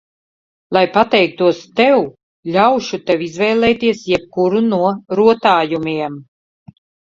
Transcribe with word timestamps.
Lai 0.77 0.81
pateiktos 0.95 1.59
tev, 1.81 1.99
ļaušu 2.57 3.01
tev 3.11 3.23
izvēlēties 3.29 4.03
jebkuru 4.15 4.65
no 4.73 4.83
rotājumiem. 5.23 6.21